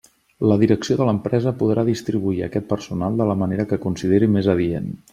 [0.51, 4.93] La direcció de l'empresa podrà distribuir aquest personal de la manera que consideri més adient.